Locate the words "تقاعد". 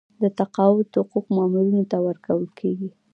0.39-0.87